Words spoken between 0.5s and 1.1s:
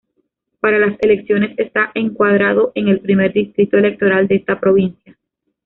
Para las